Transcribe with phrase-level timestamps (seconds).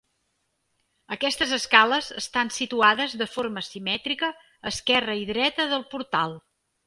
[1.15, 6.37] Aquestes escales estan situades de forma simètrica a esquerra i dreta del portal.